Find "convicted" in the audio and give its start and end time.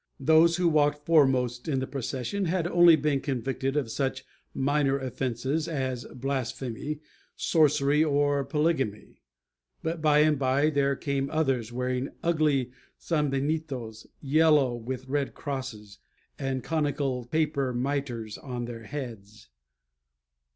3.21-3.77